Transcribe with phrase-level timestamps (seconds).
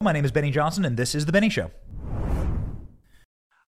[0.00, 1.72] My name is Benny Johnson, and this is The Benny Show.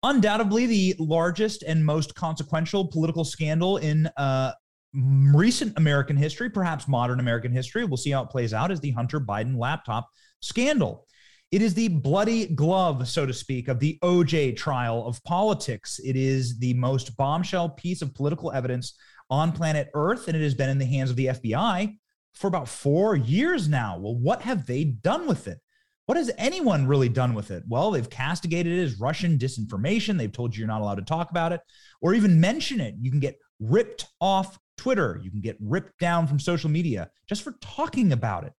[0.03, 4.51] Undoubtedly, the largest and most consequential political scandal in uh,
[4.93, 8.91] recent American history, perhaps modern American history, we'll see how it plays out, is the
[8.91, 10.09] Hunter Biden laptop
[10.41, 11.07] scandal.
[11.53, 16.01] It is the bloody glove, so to speak, of the OJ trial of politics.
[16.05, 18.99] It is the most bombshell piece of political evidence
[19.31, 21.97] on planet Earth, and it has been in the hands of the FBI
[22.35, 23.97] for about four years now.
[23.97, 25.61] Well, what have they done with it?
[26.07, 27.65] What has anyone really done with it?
[27.67, 30.17] Well, they've castigated it as Russian disinformation.
[30.17, 31.61] They've told you you're not allowed to talk about it
[32.01, 32.95] or even mention it.
[33.01, 35.21] You can get ripped off Twitter.
[35.23, 38.53] You can get ripped down from social media just for talking about it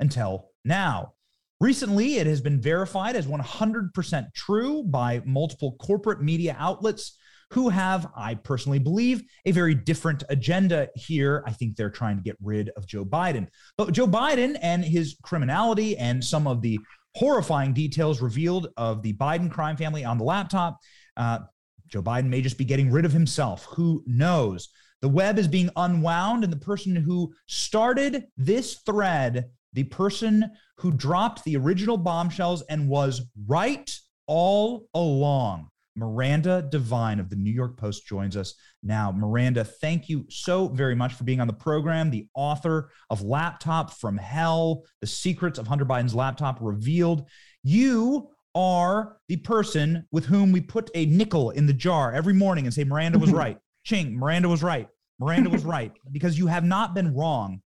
[0.00, 1.12] until now.
[1.60, 7.16] Recently, it has been verified as 100% true by multiple corporate media outlets
[7.50, 11.42] who have, I personally believe, a very different agenda here.
[11.46, 13.48] I think they're trying to get rid of Joe Biden.
[13.76, 16.78] But Joe Biden and his criminality and some of the
[17.14, 20.78] horrifying details revealed of the Biden crime family on the laptop,
[21.16, 21.40] uh,
[21.88, 23.64] Joe Biden may just be getting rid of himself.
[23.70, 24.68] Who knows?
[25.00, 30.92] The web is being unwound, and the person who started this thread, the person who
[30.92, 33.90] dropped the original bombshells and was right
[34.26, 35.68] all along,
[35.98, 39.10] Miranda Devine of the New York Post joins us now.
[39.10, 42.10] Miranda, thank you so very much for being on the program.
[42.10, 47.28] The author of Laptop from Hell The Secrets of Hunter Biden's Laptop Revealed.
[47.64, 52.64] You are the person with whom we put a nickel in the jar every morning
[52.64, 53.58] and say, Miranda was right.
[53.84, 54.88] Ching, Miranda was right.
[55.18, 55.92] Miranda was right.
[56.12, 57.60] Because you have not been wrong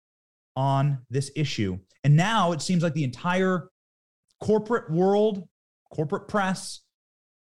[0.55, 1.79] on this issue.
[2.03, 3.69] And now it seems like the entire
[4.41, 5.47] corporate world,
[5.93, 6.81] corporate press,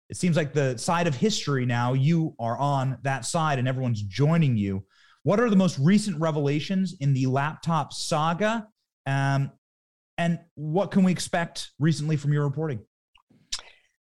[0.08, 4.02] it seems like the side of history now you are on that side and everyone's
[4.02, 4.84] joining you.
[5.22, 8.68] What are the most recent revelations in the laptop saga?
[9.06, 9.50] Um,
[10.18, 12.80] and what can we expect recently from your reporting?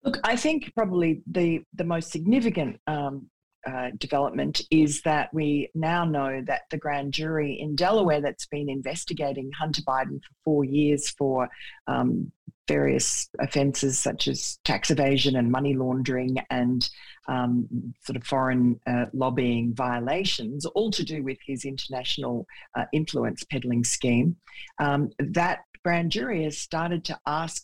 [0.03, 3.29] Look i think probably the the most significant um,
[3.69, 8.69] uh, development is that we now know that the grand jury in Delaware that's been
[8.69, 11.49] investigating Hunter Biden for four years for
[11.87, 12.31] um,
[12.67, 16.89] various offences such as tax evasion and money laundering and
[17.27, 17.67] um,
[18.01, 23.83] sort of foreign uh, lobbying violations, all to do with his international uh, influence peddling
[23.83, 24.35] scheme.
[24.79, 27.63] Um, that grand jury has started to ask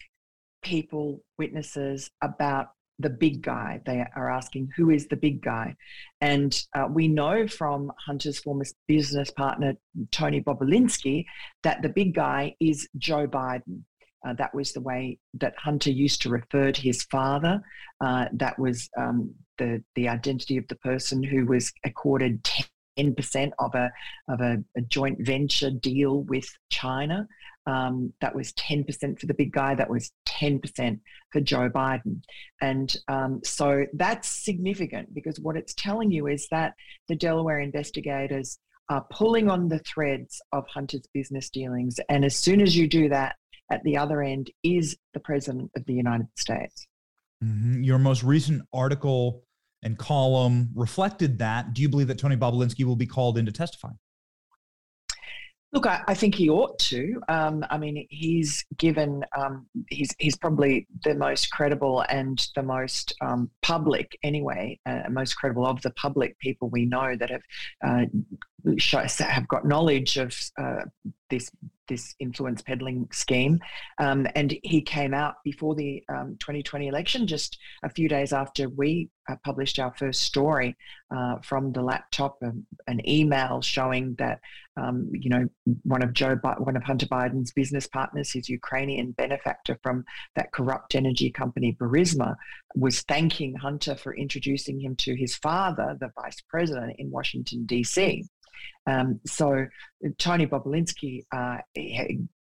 [0.63, 3.81] people, witnesses, about the big guy.
[3.85, 5.75] They are asking, who is the big guy?
[6.21, 9.75] And uh, we know from Hunter's former business partner,
[10.11, 11.25] Tony Bobulinski,
[11.63, 13.81] that the big guy is Joe Biden.
[14.27, 17.61] Uh, that was the way that Hunter used to refer to his father.
[18.01, 22.43] Uh, that was um, the, the identity of the person who was accorded
[22.97, 23.91] 10% of a,
[24.27, 27.27] of a, a joint venture deal with China.
[27.67, 29.75] Um, that was 10% for the big guy.
[29.75, 30.99] That was 10%
[31.31, 32.21] for Joe Biden.
[32.61, 36.73] And um, so that's significant because what it's telling you is that
[37.09, 38.57] the Delaware investigators
[38.89, 41.99] are pulling on the threads of Hunter's business dealings.
[42.07, 43.35] And as soon as you do that,
[43.69, 46.87] at the other end is the President of the United States.
[47.43, 47.83] Mm-hmm.
[47.83, 49.43] Your most recent article
[49.83, 51.73] and column reflected that.
[51.73, 53.89] Do you believe that Tony Bobulinski will be called in to testify?
[55.73, 57.21] Look, I, I, think he ought to.
[57.27, 63.13] Um, I mean, he's given, um, he's, he's probably the most credible and the most
[63.19, 67.41] um, public, anyway, uh, most credible of the public people we know that have
[67.85, 68.05] uh,
[69.19, 70.83] have got knowledge of uh,
[71.29, 71.51] this
[71.87, 73.59] this influence peddling scheme.
[73.97, 78.69] Um, and he came out before the um, 2020 election, just a few days after
[78.69, 80.75] we uh, published our first story
[81.15, 84.39] uh, from the laptop, um, an email showing that,
[84.77, 85.47] um, you know,
[85.83, 90.51] one of Joe, Bi- one of Hunter Biden's business partners, his Ukrainian benefactor from that
[90.51, 92.35] corrupt energy company Burisma,
[92.75, 98.25] was thanking Hunter for introducing him to his father, the vice president in Washington, D.C.
[98.85, 99.65] Um, so
[100.17, 101.57] Tony Bobulinski uh,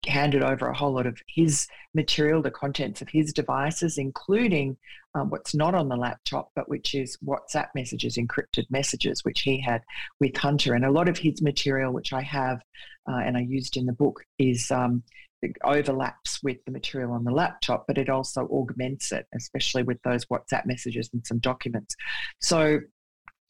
[0.06, 4.76] handed over a whole lot of his material, the contents of his devices, including
[5.14, 9.60] um, what's not on the laptop, but which is WhatsApp messages, encrypted messages, which he
[9.60, 9.82] had
[10.20, 10.74] with Hunter.
[10.74, 12.62] And a lot of his material, which I have
[13.10, 15.02] uh, and I used in the book, is um,
[15.64, 20.24] overlaps with the material on the laptop, but it also augments it, especially with those
[20.26, 21.96] WhatsApp messages and some documents.
[22.40, 22.80] So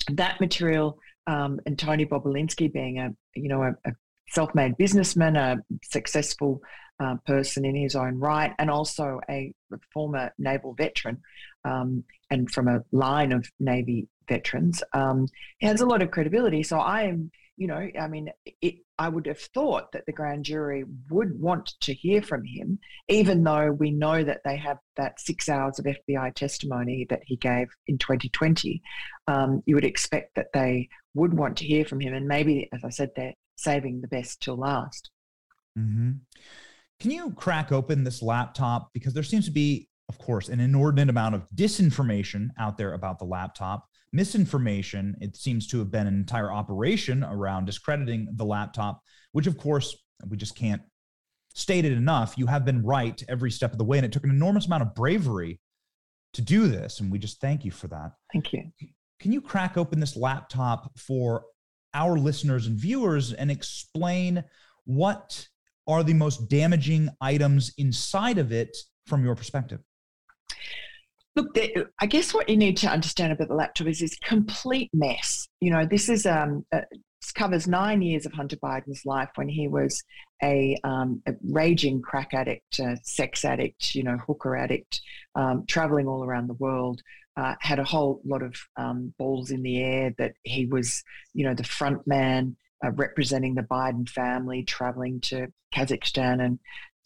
[0.08, 3.92] that material um, and Tony Bobulinski being a you know a, a
[4.28, 6.62] self-made businessman, a successful
[7.00, 9.52] uh, person in his own right, and also a
[9.92, 11.20] former naval veteran,
[11.64, 15.26] um, and from a line of Navy veterans, um,
[15.58, 16.62] he has a lot of credibility.
[16.62, 18.30] So I am you know, I mean,
[18.62, 22.78] it, I would have thought that the grand jury would want to hear from him,
[23.08, 27.36] even though we know that they have that six hours of FBI testimony that he
[27.36, 28.80] gave in 2020.
[29.28, 32.82] Um, you would expect that they would want to hear from him, and maybe, as
[32.82, 35.10] I said, they're saving the best till last.
[35.78, 36.12] Mm-hmm.
[36.98, 41.10] Can you crack open this laptop because there seems to be, of course, an inordinate
[41.10, 45.16] amount of disinformation out there about the laptop misinformation.
[45.20, 49.02] It seems to have been an entire operation around discrediting the laptop,
[49.32, 49.96] which, of course,
[50.28, 50.82] we just can't
[51.54, 52.34] state it enough.
[52.36, 53.98] You have been right every step of the way.
[53.98, 55.60] And it took an enormous amount of bravery
[56.34, 57.00] to do this.
[57.00, 58.12] And we just thank you for that.
[58.32, 58.70] Thank you.
[59.18, 61.44] Can you crack open this laptop for
[61.92, 64.44] our listeners and viewers and explain
[64.84, 65.46] what
[65.86, 69.80] are the most damaging items inside of it from your perspective?
[71.36, 71.56] Look,
[72.00, 75.48] I guess what you need to understand about the laptop is this complete mess.
[75.60, 76.80] You know, this is um, uh,
[77.34, 80.02] covers nine years of Hunter Biden's life when he was
[80.42, 85.00] a, um, a raging crack addict, uh, sex addict, you know, hooker addict,
[85.34, 87.00] um, traveling all around the world.
[87.36, 91.44] Uh, had a whole lot of um, balls in the air that he was, you
[91.44, 96.58] know, the front man uh, representing the Biden family, traveling to Kazakhstan and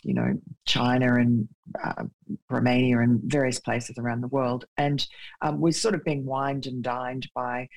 [0.04, 1.48] you know, China and
[1.82, 2.04] uh,
[2.50, 5.06] Romania and various places around the world, and
[5.42, 7.68] um, was sort of being wined and dined by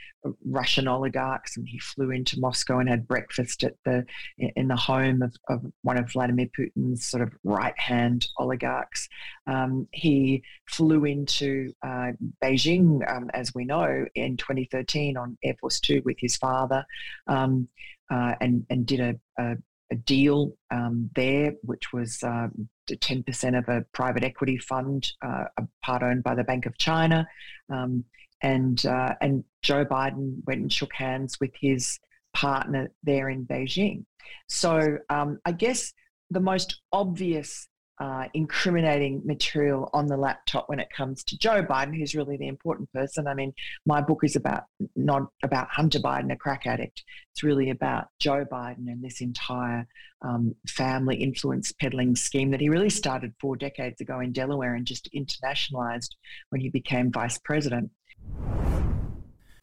[0.45, 1.57] Russian oligarchs.
[1.57, 4.05] And he flew into Moscow and had breakfast at the
[4.37, 9.07] in the home of, of one of Vladimir Putin's sort of right hand oligarchs.
[9.47, 12.11] Um, he flew into uh,
[12.43, 16.85] Beijing, um, as we know, in 2013 on Air Force Two with his father.
[17.27, 17.69] Um,
[18.09, 19.55] uh, and and did a, a,
[19.91, 22.47] a deal um, there, which was uh,
[22.89, 27.27] 10% of a private equity fund, uh, a part owned by the Bank of China.
[27.69, 28.03] Um,
[28.41, 31.99] and, uh, and Joe Biden went and shook hands with his
[32.33, 34.05] partner there in Beijing.
[34.47, 35.93] So um, I guess
[36.29, 37.67] the most obvious
[37.99, 42.47] uh, incriminating material on the laptop when it comes to Joe Biden, who's really the
[42.47, 43.27] important person.
[43.27, 43.53] I mean,
[43.85, 44.65] my book is about
[44.95, 47.03] not about Hunter Biden, a crack addict.
[47.31, 49.87] It's really about Joe Biden and this entire
[50.21, 54.85] um, family influence peddling scheme that he really started four decades ago in Delaware and
[54.85, 56.09] just internationalized
[56.49, 57.89] when he became vice president.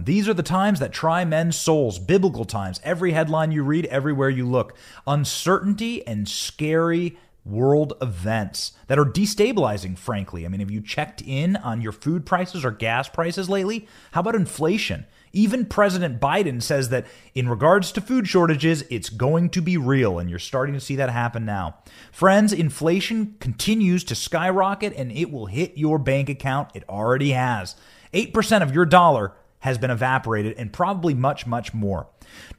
[0.01, 2.79] These are the times that try men's souls, biblical times.
[2.85, 4.77] Every headline you read, everywhere you look.
[5.07, 10.45] Uncertainty and scary world events that are destabilizing, frankly.
[10.45, 13.87] I mean, have you checked in on your food prices or gas prices lately?
[14.13, 15.05] How about inflation?
[15.33, 20.19] Even President Biden says that in regards to food shortages, it's going to be real,
[20.19, 21.77] and you're starting to see that happen now.
[22.13, 26.71] Friends, inflation continues to skyrocket and it will hit your bank account.
[26.75, 27.75] It already has.
[28.15, 29.33] 8% of your dollar
[29.65, 32.07] has been evaporated and probably much, much more.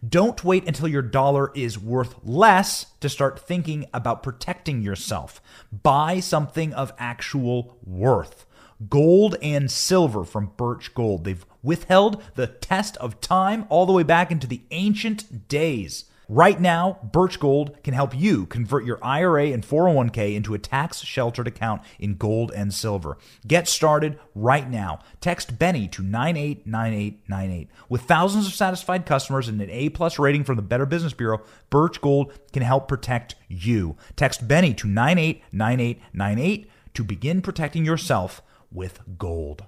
[0.07, 5.40] Don't wait until your dollar is worth less to start thinking about protecting yourself.
[5.72, 8.48] Buy something of actual worth.
[8.90, 11.25] Gold and silver from Birch Gold.
[11.25, 16.06] They've withheld the test of time all the way back into the ancient days.
[16.27, 21.01] Right now, Birch Gold can help you convert your IRA and 401k into a tax
[21.01, 23.18] sheltered account in gold and silver.
[23.45, 25.00] Get started right now.
[25.22, 27.69] Text Benny to 989898.
[27.89, 31.42] With thousands of satisfied customers and an A plus rating from the Better Business Bureau,
[31.69, 33.95] Birch Gold can help protect you.
[34.16, 38.42] Text Benny to 989898 to begin protecting yourself
[38.72, 39.65] with gold.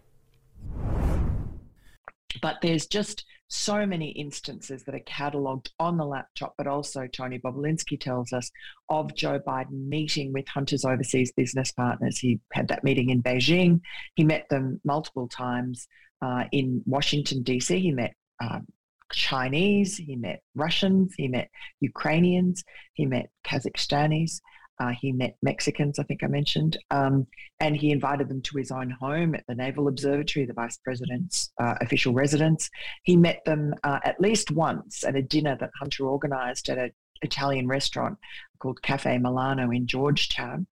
[2.41, 7.39] But there's just so many instances that are catalogued on the laptop, but also Tony
[7.39, 8.51] Bobulinski tells us
[8.89, 12.17] of Joe Biden meeting with Hunter's overseas business partners.
[12.17, 13.81] He had that meeting in Beijing.
[14.15, 15.87] He met them multiple times
[16.21, 17.79] uh, in Washington, D.C.
[17.79, 18.67] He met um,
[19.11, 21.49] Chinese, he met Russians, he met
[21.79, 22.63] Ukrainians,
[22.93, 24.41] he met Kazakhstanis.
[24.79, 27.27] Uh, he met Mexicans, I think I mentioned, um,
[27.59, 31.51] and he invited them to his own home at the Naval Observatory, the vice president's
[31.59, 32.69] uh, official residence.
[33.03, 36.91] He met them uh, at least once at a dinner that Hunter organized at an
[37.21, 38.17] Italian restaurant
[38.59, 40.67] called Cafe Milano in Georgetown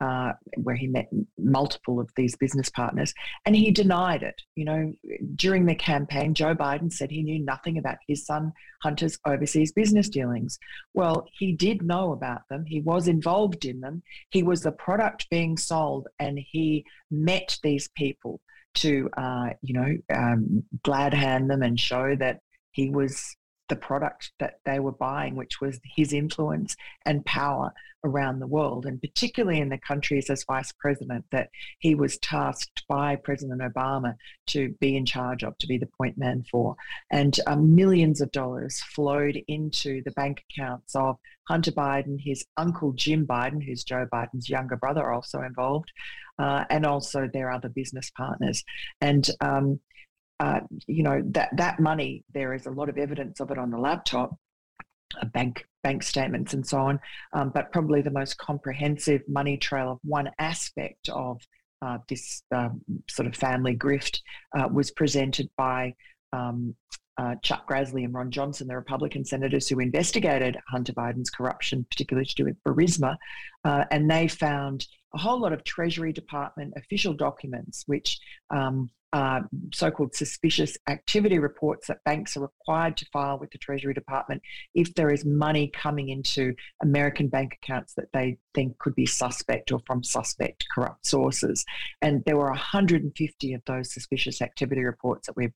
[0.00, 1.08] uh, where he met
[1.38, 3.12] multiple of these business partners,
[3.46, 4.40] and he denied it.
[4.54, 4.92] You know,
[5.36, 10.08] during the campaign, Joe Biden said he knew nothing about his son Hunter's overseas business
[10.08, 10.58] dealings.
[10.94, 12.64] Well, he did know about them.
[12.66, 14.02] He was involved in them.
[14.30, 18.40] He was the product being sold, and he met these people
[18.74, 23.36] to, uh, you know, um, glad hand them and show that he was
[23.68, 27.72] the product that they were buying, which was his influence and power
[28.04, 32.84] around the world, and particularly in the countries as vice president that he was tasked
[32.88, 34.14] by President Obama
[34.46, 36.76] to be in charge of, to be the point man for.
[37.10, 41.16] And um, millions of dollars flowed into the bank accounts of
[41.48, 45.90] Hunter Biden, his uncle Jim Biden, who's Joe Biden's younger brother, also involved,
[46.38, 48.62] uh, and also their other business partners.
[49.00, 49.80] And um,
[50.40, 53.70] uh, you know that that money there is a lot of evidence of it on
[53.70, 54.36] the laptop
[55.20, 57.00] uh, bank bank statements and so on
[57.32, 61.40] um, but probably the most comprehensive money trail of one aspect of
[61.82, 64.20] uh, this um, sort of family grift
[64.58, 65.94] uh, was presented by
[66.32, 66.74] um,
[67.18, 72.26] uh, Chuck Grassley and Ron Johnson, the Republican senators who investigated Hunter Biden's corruption, particularly
[72.26, 73.16] to do with Burisma,
[73.64, 79.40] uh, and they found a whole lot of Treasury Department official documents, which um, uh,
[79.72, 84.42] so called suspicious activity reports that banks are required to file with the Treasury Department
[84.74, 89.72] if there is money coming into American bank accounts that they think could be suspect
[89.72, 91.64] or from suspect corrupt sources.
[92.02, 95.54] And there were 150 of those suspicious activity reports that we've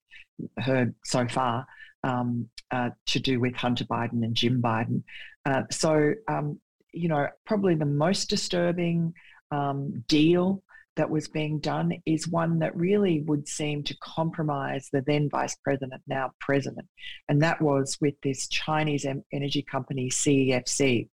[0.59, 1.67] heard so far.
[2.05, 5.03] Um, uh, to do with Hunter Biden and Jim Biden.
[5.45, 6.59] Uh, so, um,
[6.91, 9.13] you know, probably the most disturbing
[9.51, 10.61] um, deal
[10.95, 15.55] that was being done is one that really would seem to compromise the then vice
[15.63, 16.87] president, now president.
[17.29, 21.09] And that was with this Chinese energy company, CEFC.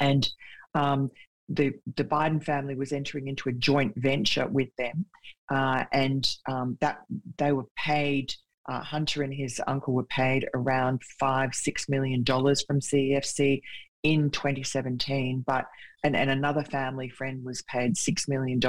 [0.00, 0.28] And
[0.74, 1.10] um,
[1.48, 5.06] the, the Biden family was entering into a joint venture with them.
[5.50, 6.98] Uh, and um, that
[7.38, 8.32] they were paid.
[8.68, 13.60] Uh, Hunter and his uncle were paid around five, six million dollars from CEFC
[14.06, 15.64] in 2017, but
[16.04, 18.60] and, and another family friend was paid $6 million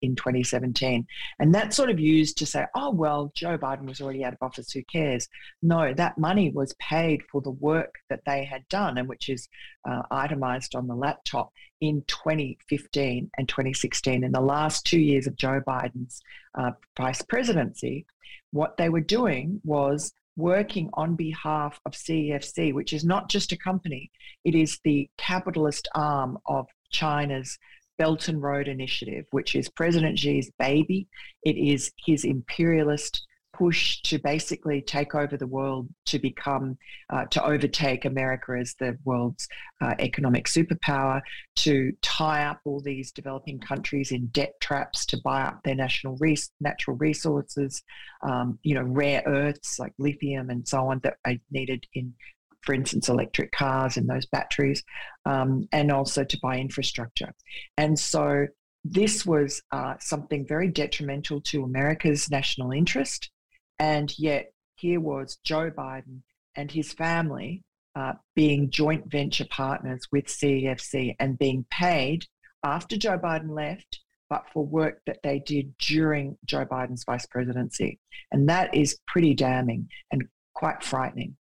[0.00, 1.06] in 2017.
[1.38, 4.38] And that's sort of used to say, oh, well, Joe Biden was already out of
[4.40, 5.28] office, who cares?
[5.60, 9.46] No, that money was paid for the work that they had done, and which is
[9.86, 14.24] uh, itemized on the laptop in 2015 and 2016.
[14.24, 16.22] In the last two years of Joe Biden's
[16.54, 18.06] uh, vice presidency,
[18.52, 23.56] what they were doing was working on behalf of CEFC, which is not just a
[23.56, 24.10] company,
[24.44, 27.58] it is the capitalist arm of China's
[27.98, 31.08] Belt and Road Initiative, which is President Xi's baby.
[31.44, 33.26] It is his imperialist
[33.56, 36.76] push to basically take over the world to become,
[37.10, 39.48] uh, to overtake America as the world's
[39.80, 41.20] uh, economic superpower,
[41.56, 46.16] to tie up all these developing countries in debt traps to buy up their national
[46.20, 47.82] res- natural resources,
[48.22, 52.14] um, you know, rare earths like lithium and so on that are needed in
[52.62, 54.82] for instance, electric cars and those batteries,
[55.24, 57.32] um, and also to buy infrastructure.
[57.78, 58.48] And so
[58.84, 63.30] this was uh, something very detrimental to America's national interest.
[63.78, 66.20] And yet, here was Joe Biden
[66.54, 67.62] and his family
[67.94, 72.26] uh, being joint venture partners with CEFC and being paid
[72.62, 77.98] after Joe Biden left, but for work that they did during Joe Biden's vice presidency.
[78.32, 81.36] And that is pretty damning and quite frightening.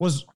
[0.00, 0.26] Was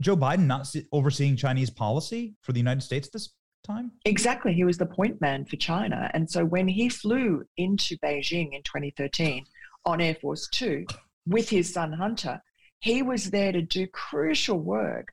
[0.00, 3.30] Joe Biden not overseeing Chinese policy for the United States this
[3.64, 3.92] time?
[4.04, 4.52] Exactly.
[4.52, 6.10] He was the point man for China.
[6.12, 9.44] And so when he flew into Beijing in 2013
[9.84, 10.86] on Air Force Two
[11.26, 12.42] with his son Hunter,
[12.80, 15.08] he was there to do crucial work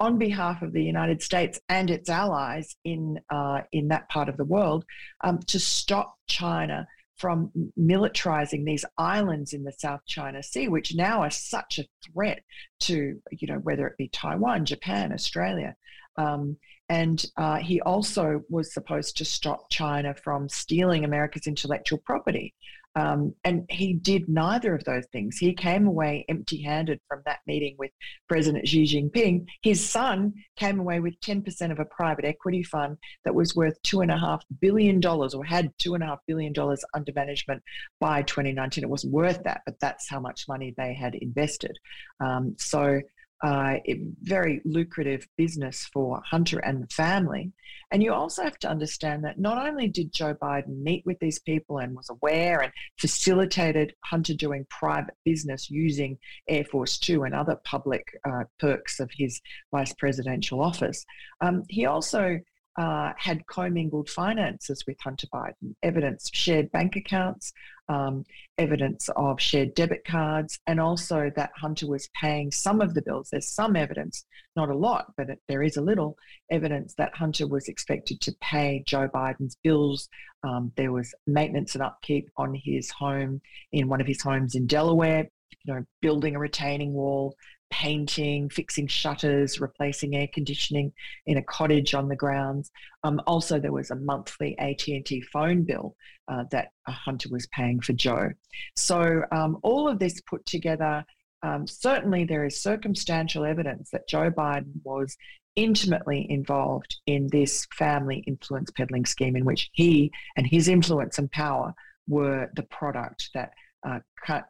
[0.00, 4.36] on behalf of the United States and its allies in uh, in that part of
[4.36, 4.84] the world
[5.22, 11.20] um, to stop China from militarizing these islands in the South China Sea, which now
[11.20, 12.42] are such a threat
[12.80, 15.76] to, you know, whether it be Taiwan, Japan, Australia.
[16.16, 16.56] Um,
[16.88, 22.52] and uh, he also was supposed to stop China from stealing America's intellectual property.
[22.96, 25.36] Um, and he did neither of those things.
[25.36, 27.90] He came away empty handed from that meeting with
[28.28, 29.46] President Xi Jinping.
[29.62, 34.40] His son came away with 10% of a private equity fund that was worth $2.5
[34.60, 36.54] billion or had $2.5 billion
[36.94, 37.62] under management
[38.00, 38.84] by 2019.
[38.84, 41.76] It wasn't worth that, but that's how much money they had invested.
[42.20, 43.00] Um, so
[43.42, 43.74] uh,
[44.22, 47.52] very lucrative business for Hunter and the family.
[47.90, 51.38] And you also have to understand that not only did Joe Biden meet with these
[51.40, 57.34] people and was aware and facilitated Hunter doing private business using Air Force Two and
[57.34, 61.04] other public uh, perks of his vice presidential office,
[61.40, 62.40] um, he also
[62.76, 67.52] uh, had commingled finances with Hunter Biden, evidence shared bank accounts,
[67.88, 68.24] um,
[68.58, 73.28] evidence of shared debit cards, and also that Hunter was paying some of the bills.
[73.30, 74.24] There's some evidence,
[74.56, 76.16] not a lot, but there is a little
[76.50, 80.08] evidence that Hunter was expected to pay Joe Biden's bills.
[80.42, 83.40] Um, there was maintenance and upkeep on his home
[83.72, 85.28] in one of his homes in Delaware,
[85.64, 87.36] you know, building a retaining wall,
[87.74, 90.92] painting, fixing shutters, replacing air conditioning
[91.26, 92.70] in a cottage on the grounds.
[93.02, 95.96] Um, also, there was a monthly AT&T phone bill
[96.28, 98.30] uh, that Hunter was paying for Joe.
[98.76, 101.04] So um, all of this put together,
[101.42, 105.16] um, certainly there is circumstantial evidence that Joe Biden was
[105.56, 111.30] intimately involved in this family influence peddling scheme in which he and his influence and
[111.32, 111.74] power
[112.06, 113.50] were the product that
[113.84, 114.00] uh,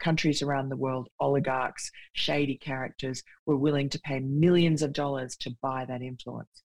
[0.00, 5.50] countries around the world, oligarchs, shady characters, were willing to pay millions of dollars to
[5.60, 6.62] buy that influence.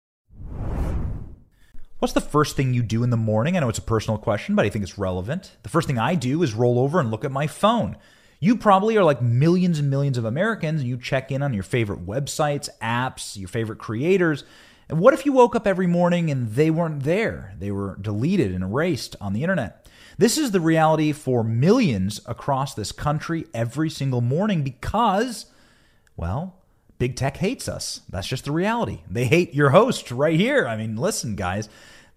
[2.00, 3.58] What's the first thing you do in the morning?
[3.58, 5.58] I know it's a personal question, but I think it's relevant.
[5.64, 7.98] The first thing I do is roll over and look at my phone.
[8.40, 11.64] You probably are like millions and millions of Americans, and you check in on your
[11.64, 14.46] favorite websites, apps, your favorite creators.
[14.88, 17.54] And what if you woke up every morning and they weren't there?
[17.60, 19.79] They were deleted and erased on the internet.
[20.20, 25.46] This is the reality for millions across this country every single morning because,
[26.18, 26.58] well,
[26.98, 28.02] big tech hates us.
[28.10, 29.00] That's just the reality.
[29.10, 30.68] They hate your host right here.
[30.68, 31.70] I mean, listen, guys,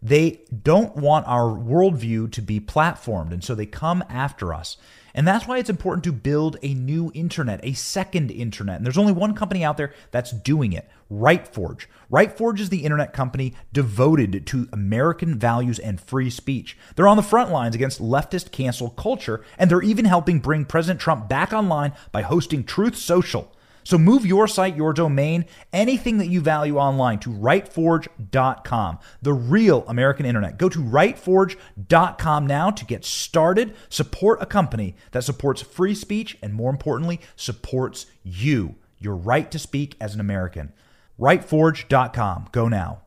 [0.02, 4.78] they don't want our worldview to be platformed, and so they come after us.
[5.14, 8.78] And that's why it's important to build a new internet, a second internet.
[8.78, 11.86] And there's only one company out there that's doing it RightForge.
[12.10, 16.76] RightForge is the internet company devoted to American values and free speech.
[16.96, 21.00] They're on the front lines against leftist cancel culture, and they're even helping bring President
[21.00, 23.52] Trump back online by hosting Truth Social.
[23.84, 29.84] So move your site, your domain, anything that you value online to rightforge.com, the real
[29.88, 30.56] American internet.
[30.56, 33.74] Go to rightforge.com now to get started.
[33.88, 39.58] Support a company that supports free speech and, more importantly, supports you, your right to
[39.58, 40.72] speak as an American.
[41.18, 42.48] Rightforge.com.
[42.52, 43.02] Go now.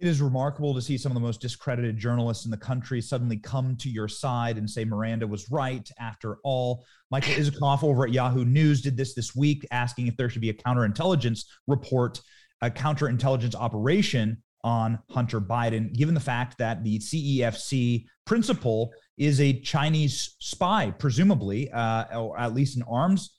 [0.00, 3.38] It is remarkable to see some of the most discredited journalists in the country suddenly
[3.38, 6.84] come to your side and say Miranda was right after all.
[7.10, 10.50] Michael Isikoff over at Yahoo News did this this week, asking if there should be
[10.50, 12.20] a counterintelligence report,
[12.60, 19.60] a counterintelligence operation on Hunter Biden, given the fact that the CEFC principal is a
[19.60, 23.38] Chinese spy, presumably, uh, or at least an arms,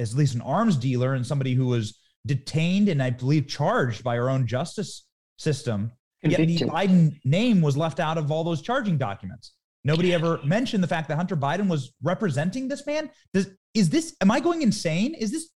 [0.00, 4.18] at least an arms dealer, and somebody who was detained and I believe charged by
[4.18, 5.92] our own justice system.
[6.22, 9.52] Yet the Biden name was left out of all those charging documents.
[9.84, 13.10] Nobody ever mentioned the fact that Hunter Biden was representing this man.
[13.32, 14.14] Does is this?
[14.20, 15.14] Am I going insane?
[15.14, 15.48] Is this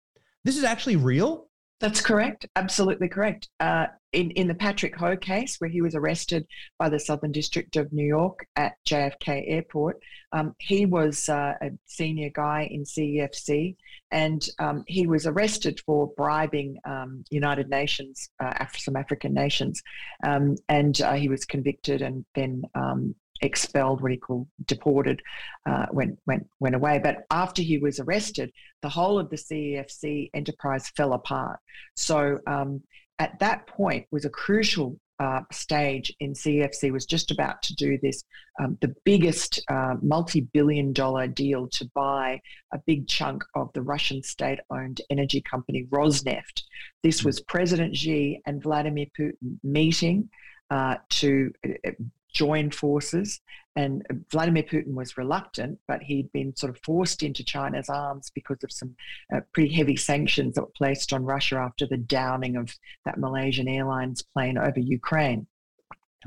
[0.45, 1.49] this is actually real?
[1.81, 2.47] That's correct.
[2.57, 3.49] Absolutely correct.
[3.59, 6.47] Uh, in, in the Patrick Ho case, where he was arrested
[6.79, 9.99] by the Southern District of New York at JFK Airport,
[10.33, 13.77] um, he was uh, a senior guy in CEFC,
[14.13, 19.83] and um, he was arrested for bribing um, United Nations, uh, some African nations,
[20.25, 25.21] um, and uh, he was convicted and then um, expelled, what he called deported,
[25.67, 27.01] uh, went went went away.
[27.03, 31.59] But after he was arrested, the whole of the CEFC enterprise fell apart.
[31.95, 32.83] So um,
[33.19, 37.99] at that point was a crucial uh, stage in CEFC was just about to do
[38.03, 38.25] this,
[38.61, 42.41] um, the biggest uh, multi-billion dollar deal to buy
[42.73, 46.63] a big chunk of the Russian state-owned energy company Rosneft.
[47.03, 50.29] This was President Xi and Vladimir Putin meeting
[50.71, 51.91] uh, to uh,
[52.35, 53.41] join forces.
[53.77, 58.63] And Vladimir Putin was reluctant, but he'd been sort of forced into China's arms because
[58.63, 58.95] of some
[59.35, 62.73] uh, pretty heavy sanctions that were placed on Russia after the downing of
[63.05, 65.47] that Malaysian Airlines plane over Ukraine.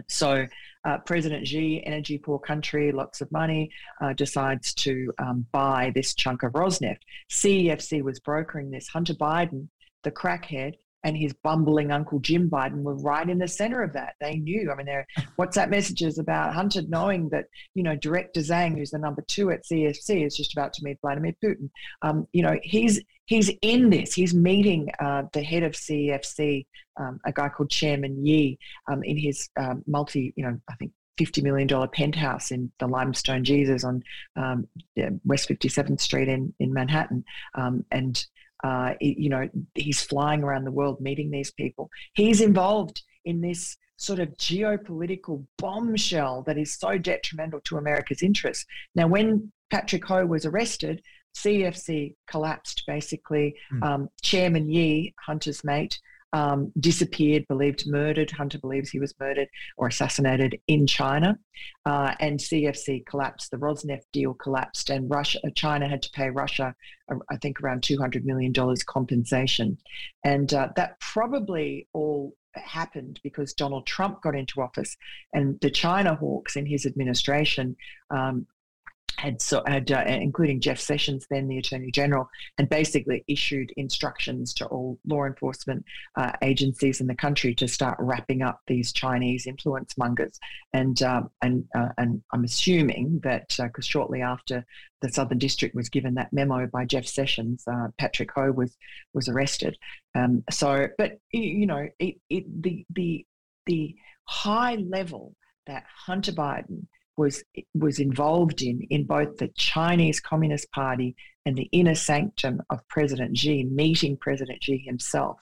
[0.08, 0.46] So,
[0.84, 6.14] uh, President Xi, energy poor country, lots of money, uh, decides to um, buy this
[6.14, 7.00] chunk of Rosneft.
[7.32, 8.88] CEFC was brokering this.
[8.88, 9.68] Hunter Biden,
[10.04, 10.76] the crackhead,
[11.08, 14.16] and his bumbling Uncle Jim Biden were right in the center of that.
[14.20, 14.70] They knew.
[14.70, 15.08] I mean, their
[15.40, 19.64] WhatsApp messages about Hunter knowing that, you know, Director Zhang, who's the number two at
[19.64, 21.70] CEFC, is just about to meet Vladimir Putin.
[22.02, 24.14] Um, you know, he's he's in this.
[24.14, 26.66] He's meeting uh, the head of CFC,
[27.00, 28.60] um, a guy called Chairman Yi,
[28.92, 33.46] um, in his um, multi, you know, I think $50 million penthouse in the Limestone
[33.46, 34.04] Jesus on
[34.36, 34.68] um,
[35.24, 37.24] West 57th Street in, in Manhattan.
[37.56, 38.26] Um, and
[38.64, 41.90] uh, you know, he's flying around the world meeting these people.
[42.14, 48.66] He's involved in this sort of geopolitical bombshell that is so detrimental to America's interests.
[48.96, 51.02] Now, when Patrick Ho was arrested,
[51.36, 53.56] CFC collapsed basically.
[53.74, 53.84] Mm.
[53.84, 56.00] Um, Chairman Yi, Hunter's mate,
[56.34, 58.32] um, disappeared, believed murdered.
[58.32, 61.38] Hunter believes he was murdered or assassinated in China.
[61.86, 63.52] Uh, and CFC collapsed.
[63.52, 66.76] The Rosneft deal collapsed, and Russia, uh, China had to pay Russia,
[67.12, 68.54] uh, I think, around $200 million
[68.86, 69.78] compensation.
[70.24, 74.98] And uh, that probably all happened because Donald Trump got into office
[75.34, 77.76] and the China hawks in his administration
[78.10, 78.48] um,
[79.18, 84.54] had so had uh, including Jeff Sessions, then the Attorney General, had basically issued instructions
[84.56, 85.84] to all law enforcement
[86.16, 90.40] uh, agencies in the country to start wrapping up these Chinese influence mongers.
[90.74, 94.66] And um, and uh, and I'm assuming that because uh, shortly after
[95.02, 98.78] the Southern District was given that memo by Jeff Sessions, uh, Patrick Ho was
[99.14, 99.78] was arrested.
[100.16, 103.26] Um, so, but you know, it, it the the
[103.66, 106.86] the high level that Hunter Biden
[107.18, 112.88] was was involved in in both the Chinese Communist Party and the inner sanctum of
[112.88, 115.42] President Xi, meeting President Xi himself,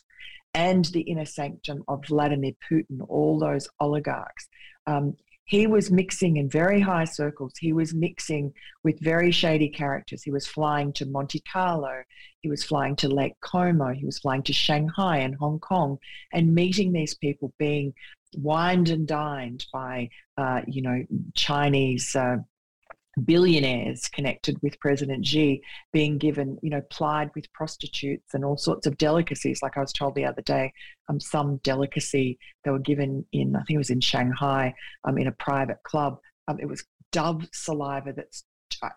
[0.54, 4.48] and the inner sanctum of Vladimir Putin, all those oligarchs.
[4.88, 7.54] Um, he was mixing in very high circles.
[7.60, 8.52] He was mixing
[8.84, 10.24] with very shady characters.
[10.24, 12.04] He was flying to Monte Carlo.
[12.42, 13.94] He was flying to Lake Como.
[13.94, 16.00] He was flying to Shanghai and Hong Kong
[16.34, 17.94] and meeting these people, being
[18.36, 21.04] wined and dined by, uh, you know,
[21.36, 22.38] Chinese uh,
[23.24, 25.62] billionaires connected with President Xi
[25.94, 29.62] being given, you know, plied with prostitutes and all sorts of delicacies.
[29.62, 30.74] Like I was told the other day,
[31.08, 34.74] um, some delicacy they were given in, I think it was in Shanghai,
[35.04, 36.18] um, in a private club.
[36.48, 38.44] Um, it was dove saliva that's
[38.82, 38.90] uh,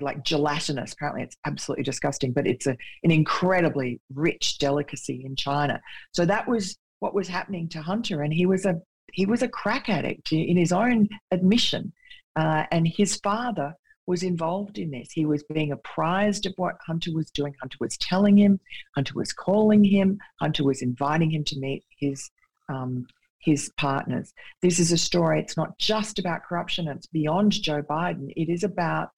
[0.00, 0.92] like gelatinous.
[0.92, 5.80] Apparently, it's absolutely disgusting, but it's a, an incredibly rich delicacy in China.
[6.12, 8.80] So that was what was happening to Hunter, and he was a
[9.12, 11.92] he was a crack addict in his own admission,
[12.36, 13.74] uh, and his father
[14.06, 15.12] was involved in this.
[15.12, 17.54] He was being apprised of what Hunter was doing.
[17.60, 18.58] Hunter was telling him.
[18.94, 20.18] Hunter was calling him.
[20.40, 22.30] Hunter was inviting him to meet his
[22.68, 23.06] um,
[23.40, 24.32] his partners.
[24.62, 25.40] This is a story.
[25.40, 26.88] It's not just about corruption.
[26.88, 28.32] It's beyond Joe Biden.
[28.36, 29.10] It is about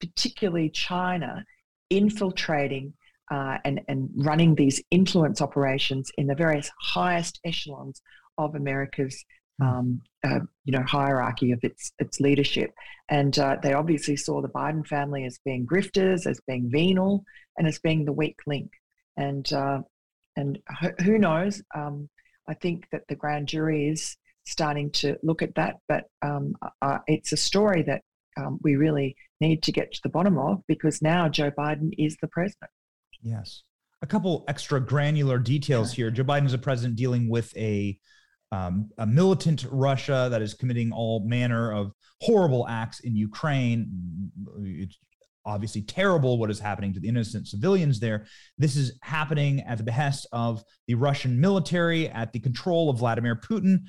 [0.00, 1.44] particularly China
[1.90, 2.92] infiltrating
[3.30, 8.02] uh, and, and running these influence operations in the various highest echelons
[8.38, 9.24] of America's
[9.58, 9.66] hmm.
[9.66, 12.70] um, uh, you know hierarchy of its its leadership,
[13.08, 17.24] and uh, they obviously saw the Biden family as being grifters, as being venal,
[17.58, 18.70] and as being the weak link.
[19.16, 19.80] And uh,
[20.36, 20.58] and
[21.04, 21.62] who knows?
[21.74, 22.08] Um,
[22.48, 26.98] I think that the grand jury is starting to look at that, but um, uh,
[27.06, 28.02] it's a story that
[28.36, 32.16] um, we really need to get to the bottom of because now Joe Biden is
[32.20, 32.70] the president.
[33.22, 33.62] Yes.
[34.02, 36.10] A couple extra granular details here.
[36.10, 37.98] Joe Biden is a president dealing with a
[38.52, 44.30] um, a militant Russia that is committing all manner of horrible acts in Ukraine.
[44.62, 44.98] It's
[45.46, 48.26] obviously terrible what is happening to the innocent civilians there.
[48.56, 53.36] This is happening at the behest of the Russian military, at the control of Vladimir
[53.36, 53.80] Putin,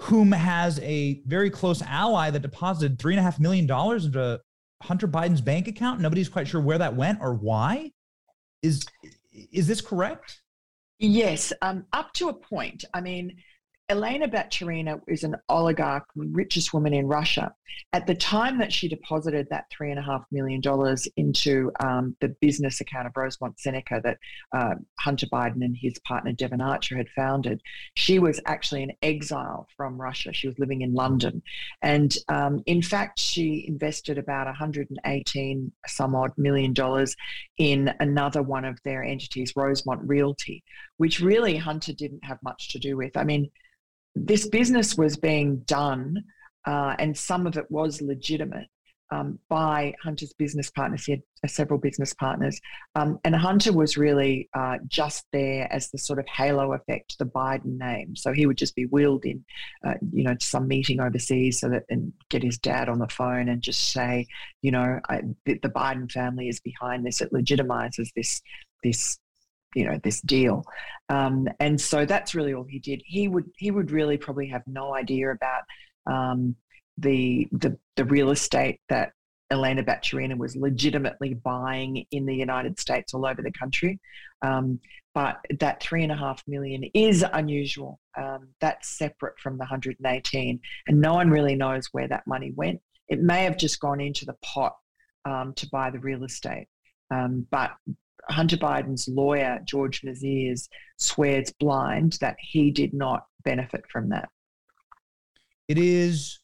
[0.00, 4.40] whom has a very close ally that deposited three and a half million dollars into
[4.82, 6.00] Hunter Biden's bank account.
[6.00, 7.92] Nobody's quite sure where that went or why.
[8.62, 8.84] Is
[9.32, 10.40] is this correct?
[10.98, 12.84] Yes, um, up to a point.
[12.94, 13.36] I mean,
[13.92, 17.54] Elena Baturina is an oligarch, richest woman in Russia.
[17.92, 20.62] At the time that she deposited that $3.5 million
[21.18, 24.16] into um, the business account of Rosemont Seneca that
[24.56, 27.60] uh, Hunter Biden and his partner Devon Archer had founded,
[27.94, 30.32] she was actually in exile from Russia.
[30.32, 31.42] She was living in London.
[31.82, 37.14] And um, in fact, she invested about 118 some odd million dollars
[37.58, 40.64] in another one of their entities, Rosemont Realty,
[40.96, 43.18] which really Hunter didn't have much to do with.
[43.18, 43.50] I mean,
[44.14, 46.22] this business was being done,
[46.66, 48.68] uh, and some of it was legitimate
[49.10, 51.04] um, by Hunter's business partners.
[51.04, 52.60] He had uh, several business partners,
[52.94, 57.26] um, and Hunter was really uh, just there as the sort of halo effect the
[57.26, 58.16] Biden name.
[58.16, 59.44] So he would just be wheeled in,
[59.86, 63.08] uh, you know, to some meeting overseas, so that and get his dad on the
[63.08, 64.26] phone and just say,
[64.62, 67.20] you know, I, the, the Biden family is behind this.
[67.20, 68.40] It legitimizes this
[68.82, 69.18] this
[69.74, 70.64] you know this deal
[71.08, 74.62] um, and so that's really all he did he would he would really probably have
[74.66, 75.62] no idea about
[76.06, 76.56] um,
[76.98, 79.12] the, the the real estate that
[79.50, 84.00] Elena Baturina was legitimately buying in the United States all over the country.
[84.40, 84.80] Um,
[85.14, 88.00] but that three and a half million is unusual.
[88.16, 92.80] Um, that's separate from the 118, and no one really knows where that money went.
[93.08, 94.74] It may have just gone into the pot
[95.26, 96.66] um, to buy the real estate.
[97.10, 97.72] Um, but
[98.28, 104.28] Hunter Biden's lawyer, George Mesires, swears blind that he did not benefit from that.
[105.68, 106.38] It is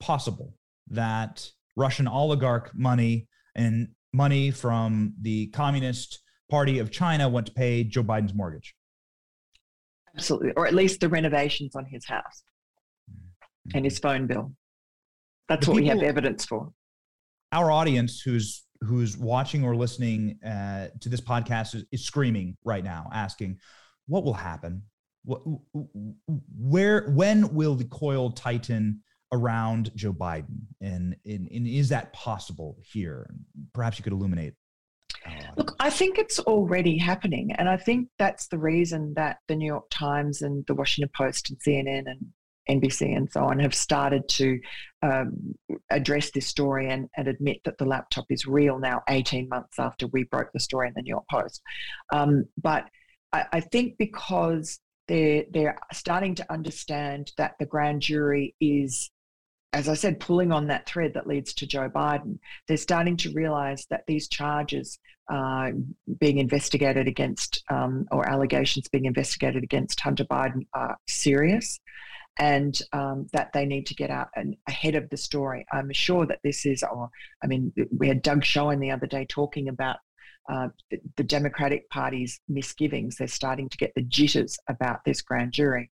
[0.00, 0.54] possible
[0.88, 7.84] that Russian oligarch money and money from the Communist Party of China went to pay
[7.84, 8.74] Joe Biden's mortgage.
[10.16, 12.42] Absolutely, or at least the renovations on his house
[13.08, 13.76] mm-hmm.
[13.76, 14.52] and his phone bill.
[15.48, 16.72] That's the what people, we have evidence for.
[17.52, 22.84] Our audience, who's who's watching or listening uh, to this podcast is, is, screaming right
[22.84, 23.58] now, asking,
[24.06, 24.82] "What will happen?
[25.24, 25.42] What,
[26.58, 32.78] where, when will the coil tighten around Joe Biden, and, and, and is that possible
[32.82, 33.30] here?
[33.74, 34.54] Perhaps you could illuminate.
[35.56, 39.66] Look, I think it's already happening, and I think that's the reason that the New
[39.66, 42.26] York Times and the Washington Post and CNN and
[42.70, 44.60] NBC and so on have started to
[45.02, 45.54] um,
[45.90, 50.06] address this story and, and, admit that the laptop is real now, 18 months after
[50.08, 51.62] we broke the story in the New York Post.
[52.12, 52.84] Um, but
[53.32, 54.78] I, I, think because
[55.08, 59.10] they're, they're starting to understand that the grand jury is
[59.72, 63.32] as I said, pulling on that thread that leads to Joe Biden, they're starting to
[63.32, 64.98] realize that these charges
[65.32, 65.70] uh,
[66.18, 71.78] being investigated against, um, or allegations being investigated against Hunter Biden are serious
[72.38, 75.66] and um, that they need to get out and ahead of the story.
[75.72, 77.10] I'm sure that this is, or
[77.42, 79.96] I mean, we had Doug Schoen the other day talking about
[80.50, 83.16] uh, the, the, Democratic Party's misgivings.
[83.16, 85.90] They're starting to get the jitters about this grand jury,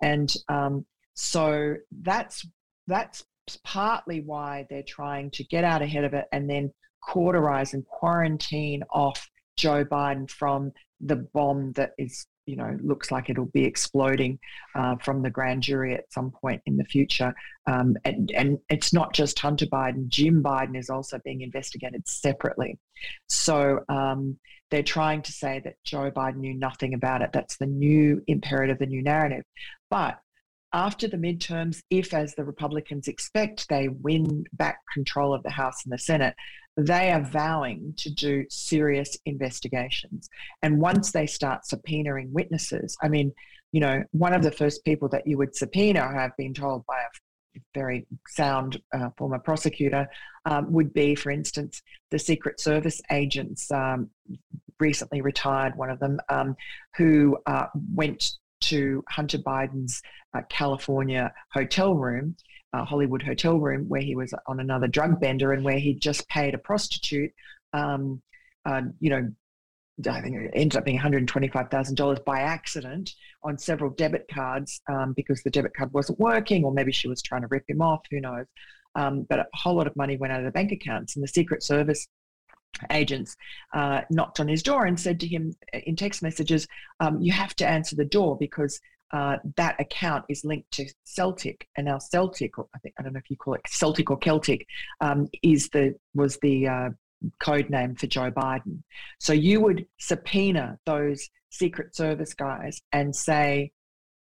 [0.00, 2.46] and um, so that's
[2.86, 3.24] that's
[3.64, 6.72] partly why they're trying to get out ahead of it and then
[7.02, 13.28] cauterize and quarantine off Joe Biden from the bomb that is, you know, looks like
[13.28, 14.38] it'll be exploding
[14.74, 17.34] uh, from the grand jury at some point in the future.
[17.66, 22.78] Um, and, and it's not just Hunter Biden, Jim Biden is also being investigated separately.
[23.28, 24.38] So um,
[24.70, 27.30] they're trying to say that Joe Biden knew nothing about it.
[27.34, 29.44] That's the new imperative, the new narrative.
[29.90, 30.18] But
[30.72, 35.84] after the midterms, if, as the Republicans expect, they win back control of the House
[35.84, 36.34] and the Senate,
[36.78, 40.30] they are vowing to do serious investigations.
[40.62, 43.32] And once they start subpoenaing witnesses, I mean,
[43.72, 46.94] you know, one of the first people that you would subpoena, I've been told by
[46.94, 50.08] a very sound uh, former prosecutor,
[50.46, 54.08] um, would be, for instance, the Secret Service agents, um,
[54.78, 56.54] recently retired, one of them, um,
[56.96, 60.00] who uh, went to Hunter Biden's
[60.34, 62.36] uh, California hotel room,
[62.72, 66.28] uh, Hollywood hotel room, where he was on another drug bender and where he just
[66.28, 67.32] paid a prostitute,
[67.72, 68.22] um,
[68.64, 69.28] uh, you know,
[70.08, 75.42] I think it ended up being $125,000 by accident on several debit cards um, because
[75.42, 78.20] the debit card wasn't working, or maybe she was trying to rip him off, who
[78.20, 78.46] knows.
[78.94, 81.28] Um, but a whole lot of money went out of the bank accounts, and the
[81.28, 82.06] Secret Service
[82.90, 83.36] agents
[83.74, 86.66] uh, knocked on his door and said to him in text messages,
[87.00, 88.80] um, "You have to answer the door because."
[89.12, 93.14] Uh, that account is linked to Celtic, and now Celtic, or I think I don't
[93.14, 94.66] know if you call it Celtic or Celtic,
[95.00, 96.90] um, is the was the uh,
[97.40, 98.82] code name for Joe Biden.
[99.18, 103.72] So you would subpoena those Secret Service guys and say,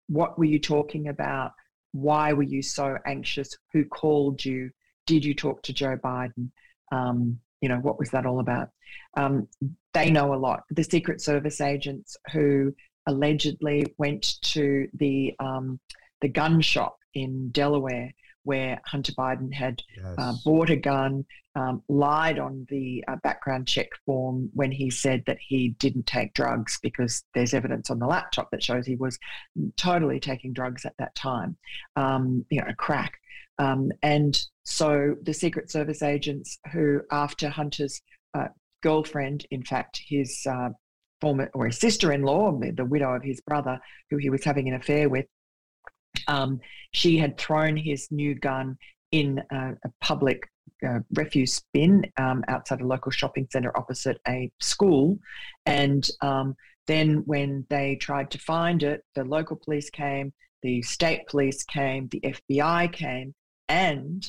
[0.09, 1.53] "What were you talking about?
[1.93, 3.49] Why were you so anxious?
[3.73, 4.71] Who called you?
[5.07, 6.51] Did you talk to Joe Biden?"
[6.93, 8.69] Um, you know, what was that all about?
[9.17, 9.49] Um,
[9.95, 10.65] they know a lot.
[10.71, 12.75] The Secret Service agents who
[13.07, 15.79] allegedly went to the um,
[16.21, 18.13] the gun shop in Delaware
[18.47, 20.15] where Hunter Biden had uh, yes.
[20.19, 21.25] uh, bought a gun,
[21.57, 26.33] um, lied on the uh, background check form when he said that he didn't take
[26.33, 29.19] drugs because there's evidence on the laptop that shows he was
[29.77, 31.57] totally taking drugs at that time,
[31.97, 33.15] um, you know, crack.
[33.59, 38.01] Um, and so the Secret Service agents who, after Hunter's
[38.33, 38.49] uh,
[38.81, 40.69] girlfriend, in fact, his uh,
[41.21, 43.79] former or his sister-in-law, the widow of his brother,
[44.11, 45.27] who he was having an affair with,
[46.29, 46.61] um,
[46.93, 48.77] she had thrown his new gun
[49.13, 50.43] in a, a public
[50.87, 55.19] uh, refuse bin um, outside a local shopping centre opposite a school.
[55.65, 56.55] And um,
[56.87, 62.09] then, when they tried to find it, the local police came, the state police came,
[62.09, 63.35] the FBI came,
[63.69, 64.27] and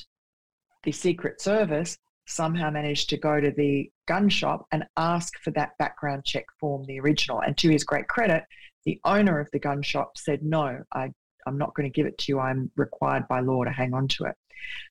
[0.84, 1.98] the Secret Service
[2.28, 6.84] somehow managed to go to the gun shop and ask for that background check form,
[6.84, 7.40] the original.
[7.40, 8.44] And to his great credit,
[8.84, 11.10] the owner of the gun shop said, No, I,
[11.46, 12.38] I'm not going to give it to you.
[12.38, 14.36] I'm required by law to hang on to it.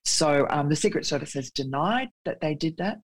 [0.06, 2.98] So um, the Secret Service has denied that they did that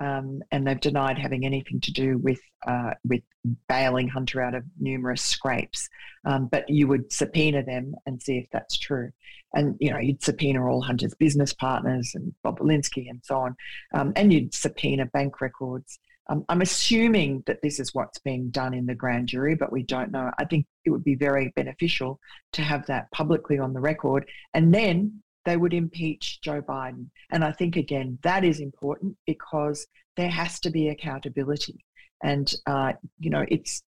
[0.00, 3.22] um, and they've denied having anything to do with uh, with
[3.68, 5.88] bailing Hunter out of numerous scrapes.
[6.24, 9.10] Um, but you would subpoena them and see if that's true,
[9.54, 13.56] and you know you'd subpoena all Hunter's business partners and Bobulinski and so on,
[13.94, 15.98] um, and you'd subpoena bank records.
[16.28, 19.84] Um, I'm assuming that this is what's being done in the grand jury, but we
[19.84, 20.32] don't know.
[20.38, 22.18] I think it would be very beneficial
[22.54, 27.06] to have that publicly on the record, and then they would impeach Joe Biden.
[27.30, 31.84] And I think, again, that is important because there has to be accountability.
[32.22, 33.82] And, uh, you know, it's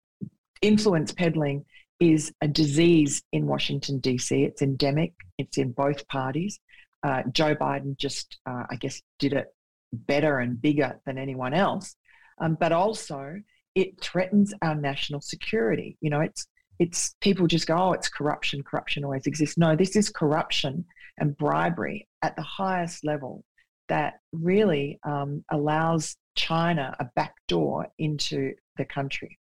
[0.63, 1.65] influence peddling
[2.01, 6.61] is a disease in Washington, D.C., it's endemic, it's in both parties.
[7.03, 9.49] Uh, Joe Biden just, uh, I guess, did it
[9.93, 11.97] better and bigger than anyone else.
[12.41, 13.35] Um, but also,
[13.75, 15.97] it threatens our national security.
[16.01, 16.47] You know, it's
[16.79, 18.63] it's people just go, oh, it's corruption.
[18.63, 19.59] Corruption always exists.
[19.59, 20.85] No, this is corruption
[21.19, 23.45] and bribery at the highest level
[23.89, 29.39] that really um, allows China a backdoor into the country.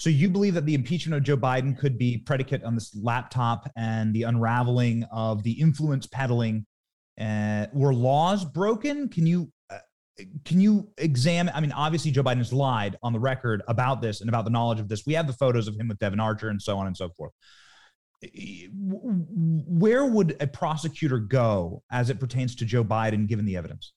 [0.00, 3.70] So you believe that the impeachment of Joe Biden could be predicate on this laptop
[3.76, 6.66] and the unraveling of the influence peddling?
[7.18, 9.08] Uh, were laws broken?
[9.08, 9.52] Can you
[10.44, 11.52] can you examine?
[11.54, 14.50] I mean, obviously Joe Biden has lied on the record about this and about the
[14.50, 15.04] knowledge of this.
[15.06, 17.32] We have the photos of him with Devon Archer and so on and so forth.
[18.72, 23.92] Where would a prosecutor go as it pertains to Joe Biden, given the evidence?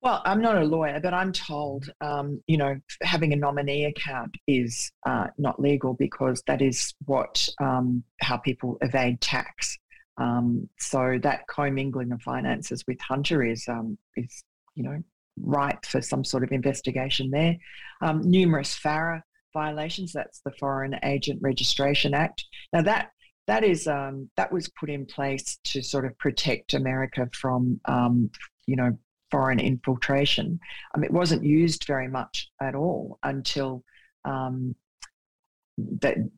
[0.00, 4.32] Well, I'm not a lawyer, but I'm told, um, you know, having a nominee account
[4.46, 9.76] is uh, not legal because that is what um, how people evade tax.
[10.18, 14.44] Um, so that commingling of finances with Hunter is um, is
[14.78, 15.02] you know
[15.42, 17.56] ripe for some sort of investigation there.
[18.00, 20.12] Um, numerous FARA violations.
[20.12, 22.44] That's the Foreign Agent Registration Act.
[22.72, 23.10] Now that
[23.48, 27.80] that is um, that was put in place to sort of protect America from
[28.66, 28.96] you know
[29.30, 30.58] foreign infiltration.
[30.94, 33.84] Um, it wasn't used very much at all until
[34.24, 34.74] um,
[35.76, 36.28] the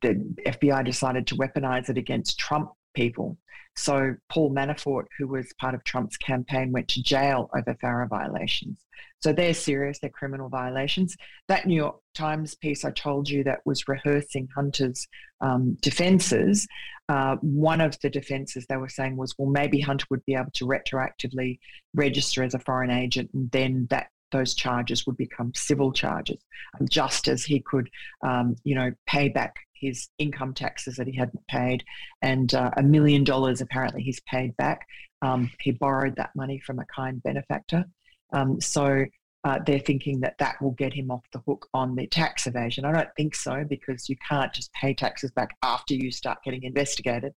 [0.47, 3.39] FBI decided to weaponize it against Trump people.
[3.77, 8.85] So Paul Manafort, who was part of Trump's campaign, went to jail over FARA violations.
[9.21, 11.17] So they're serious, they're criminal violations.
[11.49, 15.07] That New York Times piece I told you that was rehearsing Hunter's
[15.41, 16.67] um, defences,
[17.09, 20.51] uh, one of the defences they were saying was, well, maybe Hunter would be able
[20.55, 21.59] to retroactively
[21.95, 26.41] register as a foreign agent, and then that those charges would become civil charges,
[26.89, 27.91] just as he could,
[28.23, 31.85] um, you know, pay back his income taxes that he hadn't paid,
[32.23, 34.87] and uh, a million dollars apparently he's paid back.
[35.23, 37.85] Um, he borrowed that money from a kind benefactor.
[38.33, 39.05] Um, so
[39.45, 42.85] uh, they're thinking that that will get him off the hook on the tax evasion.
[42.85, 46.63] I don't think so because you can't just pay taxes back after you start getting
[46.65, 47.33] investigated.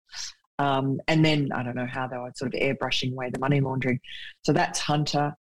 [0.58, 3.60] Um, and then I don't know how they were sort of airbrushing away the money
[3.60, 4.00] laundering.
[4.42, 5.34] So that's Hunter.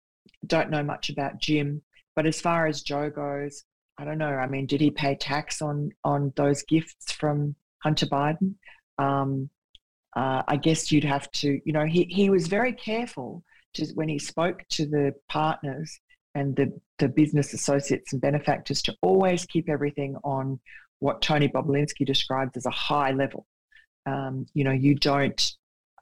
[0.46, 1.82] Don't know much about Jim.
[2.14, 3.64] But as far as Joe goes,
[4.00, 4.34] I don't know.
[4.34, 8.54] I mean, did he pay tax on on those gifts from Hunter Biden?
[8.98, 9.50] Um,
[10.16, 11.60] uh, I guess you'd have to.
[11.64, 16.00] You know, he he was very careful to when he spoke to the partners
[16.34, 20.60] and the, the business associates and benefactors to always keep everything on
[21.00, 23.46] what Tony Bobulinski describes as a high level.
[24.06, 25.52] Um, you know, you don't,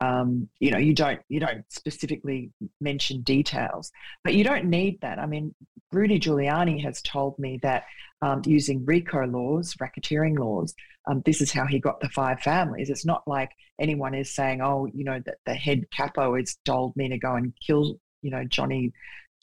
[0.00, 3.90] um, you know, you don't, you don't specifically mention details,
[4.24, 5.18] but you don't need that.
[5.18, 5.54] I mean,
[5.92, 7.84] Rudy Giuliani has told me that
[8.22, 10.74] um, using RICO laws, racketeering laws,
[11.08, 12.90] um, this is how he got the five families.
[12.90, 16.94] It's not like anyone is saying, oh, you know, that the head capo has told
[16.96, 18.92] me to go and kill, you know, Johnny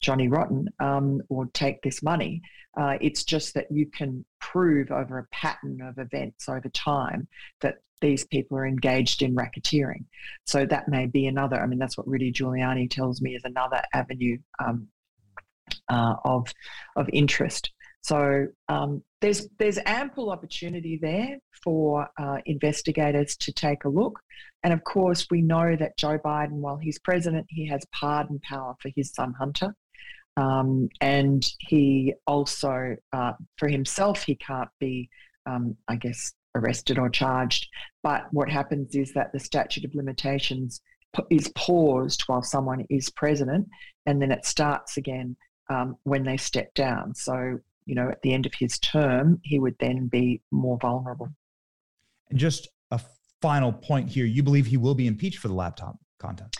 [0.02, 2.42] Johnny Rotten um, or take this money.
[2.78, 7.26] Uh, it's just that you can prove over a pattern of events over time
[7.62, 10.04] that these people are engaged in racketeering.
[10.44, 13.80] So that may be another, I mean, that's what Rudy Giuliani tells me is another
[13.92, 14.88] avenue um,
[15.88, 16.52] uh, of,
[16.96, 17.72] of interest.
[18.02, 24.20] So um, there's, there's ample opportunity there for uh, investigators to take a look.
[24.62, 28.74] And of course, we know that Joe Biden, while he's president, he has pardon power
[28.80, 29.74] for his son Hunter.
[30.36, 35.08] Um, and he also, uh, for himself, he can't be,
[35.46, 37.68] um, I guess, arrested or charged.
[38.02, 40.80] But what happens is that the statute of limitations
[41.30, 43.68] is paused while someone is president,
[44.06, 45.36] and then it starts again
[45.70, 47.14] um, when they step down.
[47.14, 51.28] So, you know, at the end of his term, he would then be more vulnerable.
[52.30, 53.00] And just a
[53.40, 56.54] final point here you believe he will be impeached for the laptop content?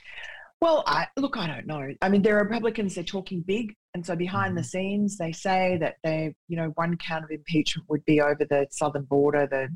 [0.66, 1.92] Well, I, look, I don't know.
[2.02, 3.76] I mean, they're Republicans, they're talking big.
[3.94, 4.66] And so behind the mm-hmm.
[4.66, 8.66] scenes, they say that they, you know, one count of impeachment would be over the
[8.72, 9.68] southern border, the,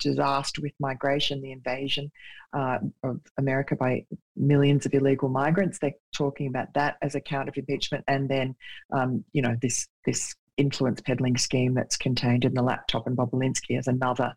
[0.00, 2.10] disaster with migration, the invasion
[2.52, 4.04] uh, of America by
[4.36, 5.78] millions of illegal migrants.
[5.78, 8.02] They're talking about that as a count of impeachment.
[8.08, 8.56] And then,
[8.92, 13.78] um, you know, this, this influence peddling scheme that's contained in the laptop and Bobulinski
[13.78, 14.34] as another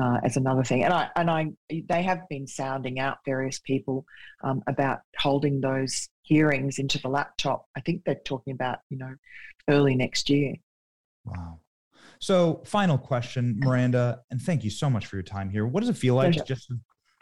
[0.00, 0.84] uh, as another thing.
[0.84, 1.46] And I and I
[1.88, 4.04] they have been sounding out various people
[4.44, 7.66] um, about holding those hearings into the laptop.
[7.76, 9.14] I think they're talking about you know
[9.68, 10.54] early next year.
[11.24, 11.60] Wow.
[12.20, 15.66] So final question, Miranda, and thank you so much for your time here.
[15.66, 16.44] What does it feel like Pleasure.
[16.44, 16.72] just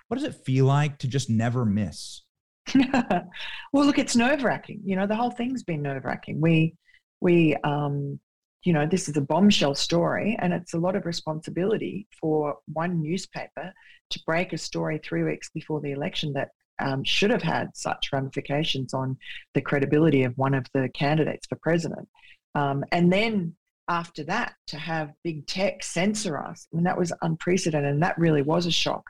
[0.08, 2.22] what does it feel like to just never miss?
[2.74, 4.80] well, look, it's nerve wracking.
[4.84, 6.40] You know, the whole thing's been nerve wracking.
[6.40, 6.74] We
[7.20, 8.20] we um
[8.64, 13.00] you know, this is a bombshell story, and it's a lot of responsibility for one
[13.00, 13.72] newspaper
[14.10, 16.48] to break a story three weeks before the election that
[16.78, 19.16] um, should have had such ramifications on
[19.54, 22.08] the credibility of one of the candidates for president.
[22.54, 23.54] Um, and then
[23.88, 27.90] after that to have big tech censor us, I mean, that was unprecedented.
[27.90, 29.04] And that really was a shock.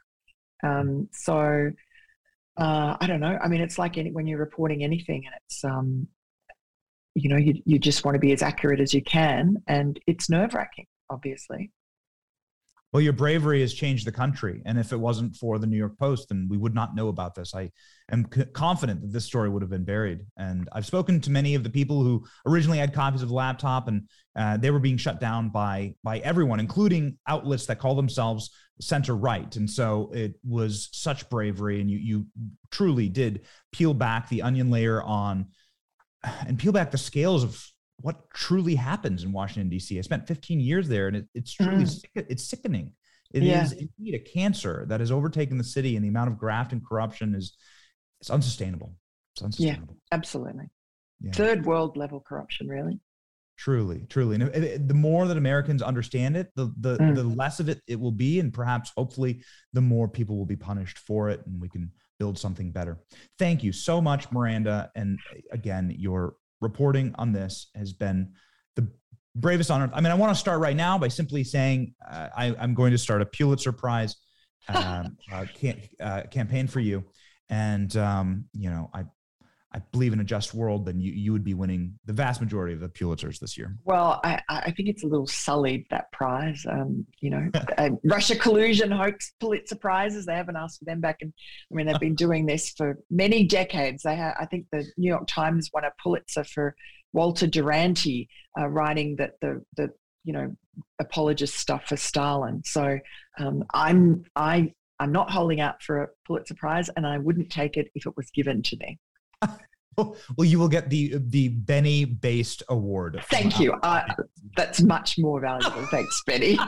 [0.62, 1.70] Um, so
[2.58, 3.38] uh, I don't know.
[3.42, 6.08] I mean, it's like any, when you're reporting anything and it's, um,
[7.16, 9.56] you know, you, you just want to be as accurate as you can.
[9.66, 11.72] And it's nerve wracking, obviously.
[12.92, 14.62] Well, your bravery has changed the country.
[14.64, 17.34] And if it wasn't for the New York Post, then we would not know about
[17.34, 17.54] this.
[17.54, 17.70] I
[18.12, 20.20] am c- confident that this story would have been buried.
[20.36, 23.88] And I've spoken to many of the people who originally had copies of the laptop,
[23.88, 28.50] and uh, they were being shut down by by everyone, including outlets that call themselves
[28.80, 29.56] center right.
[29.56, 32.26] And so it was such bravery, and you you
[32.70, 35.48] truly did peel back the onion layer on
[36.46, 37.64] and peel back the scales of
[38.00, 39.98] what truly happens in Washington D.C.
[39.98, 41.88] I spent 15 years there, and it, it's truly mm.
[41.88, 42.92] sick, it's sickening.
[43.32, 43.64] It yeah.
[43.64, 46.86] is indeed a cancer that has overtaken the city, and the amount of graft and
[46.86, 47.56] corruption is
[48.20, 48.94] it's unsustainable.
[49.34, 49.96] It's unsustainable.
[50.10, 50.66] Yeah, absolutely.
[51.20, 51.32] Yeah.
[51.32, 53.00] Third world level corruption, really.
[53.58, 57.14] Truly, truly, and the more that Americans understand it, the the mm.
[57.14, 59.42] the less of it it will be, and perhaps, hopefully,
[59.72, 62.98] the more people will be punished for it, and we can build something better.
[63.38, 65.18] Thank you so much, Miranda, and
[65.52, 68.32] again, your reporting on this has been
[68.74, 68.88] the
[69.34, 69.90] bravest honor.
[69.92, 72.92] I mean, I want to start right now by simply saying uh, I, am going
[72.92, 74.16] to start a Pulitzer Prize
[74.68, 77.04] um, uh, can, uh, campaign for you,
[77.48, 79.04] and um, you know, I
[79.76, 82.72] I believe in a just world, then you, you would be winning the vast majority
[82.72, 83.76] of the Pulitzers this year.
[83.84, 86.64] Well, I, I think it's a little sullied, that prize.
[86.66, 90.24] Um, you know, uh, Russia collusion hoax Pulitzer prizes.
[90.24, 91.18] They haven't asked for them back.
[91.20, 91.30] And
[91.70, 94.02] I mean, they've been doing this for many decades.
[94.02, 96.74] They have, I think the New York Times won a Pulitzer for
[97.12, 99.90] Walter Duranty uh, writing that the, the,
[100.24, 100.56] you know,
[100.98, 102.62] apologist stuff for Stalin.
[102.64, 102.98] So
[103.38, 107.76] um, I'm, I, I'm not holding out for a Pulitzer Prize, and I wouldn't take
[107.76, 108.98] it if it was given to me.
[109.96, 110.14] Well,
[110.44, 113.22] you will get the the Benny based award.
[113.30, 113.72] Thank you.
[113.82, 114.02] Uh,
[114.56, 115.86] that's much more valuable.
[115.90, 116.58] Thanks, Benny.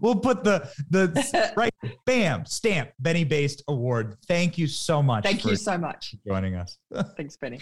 [0.00, 1.74] we'll put the the right
[2.06, 4.16] bam stamp Benny based award.
[4.26, 5.24] Thank you so much.
[5.24, 6.78] Thank you so much for joining us.
[7.16, 7.60] Thanks, Benny.